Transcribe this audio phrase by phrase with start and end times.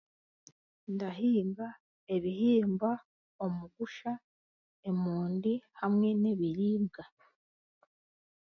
[0.93, 1.67] Ndahinga
[2.15, 2.91] ebihimba
[3.45, 4.11] omugusha
[4.89, 7.03] emondi hamwe n'ebiribwa